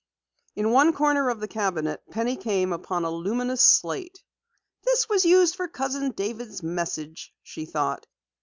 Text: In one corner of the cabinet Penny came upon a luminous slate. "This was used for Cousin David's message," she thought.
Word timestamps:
In 0.55 0.71
one 0.71 0.93
corner 0.93 1.29
of 1.29 1.41
the 1.41 1.47
cabinet 1.47 2.01
Penny 2.09 2.35
came 2.35 2.73
upon 2.73 3.05
a 3.05 3.11
luminous 3.11 3.61
slate. 3.61 4.23
"This 4.83 5.07
was 5.07 5.25
used 5.25 5.55
for 5.55 5.67
Cousin 5.67 6.09
David's 6.09 6.63
message," 6.63 7.31
she 7.43 7.67
thought. 7.67 8.07